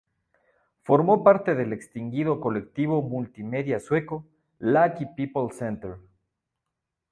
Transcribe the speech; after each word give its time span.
Formó 0.81 1.23
parte 1.23 1.53
del 1.53 1.73
extinguido 1.73 2.39
colectivo 2.39 3.03
multimedia 3.03 3.79
sueco 3.79 4.25
"Lucky 4.57 5.05
People 5.15 5.55
Center". 5.55 5.97